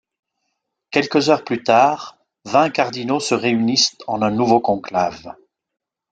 [0.89, 5.35] Quelques heures plus tard, vingt cardinaux se réunissent en un nouveau conclave.